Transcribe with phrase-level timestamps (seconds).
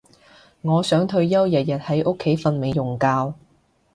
[0.63, 3.35] 我想退休日日喺屋企瞓美容覺